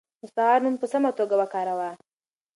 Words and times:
مستعار 0.23 0.59
نوم 0.63 0.75
په 0.81 0.87
سمه 0.93 1.11
توګه 1.19 1.35
وکاروه. 1.37 1.89